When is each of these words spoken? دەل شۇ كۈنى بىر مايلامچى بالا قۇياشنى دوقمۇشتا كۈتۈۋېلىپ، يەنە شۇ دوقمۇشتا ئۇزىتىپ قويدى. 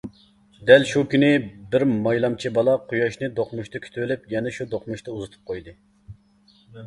دەل 0.69 0.85
شۇ 0.91 1.01
كۈنى 1.11 1.27
بىر 1.75 1.85
مايلامچى 1.89 2.51
بالا 2.55 2.73
قۇياشنى 2.93 3.29
دوقمۇشتا 3.41 3.83
كۈتۈۋېلىپ، 3.85 4.25
يەنە 4.35 4.55
شۇ 4.57 4.67
دوقمۇشتا 4.75 5.17
ئۇزىتىپ 5.17 5.53
قويدى. 5.53 5.77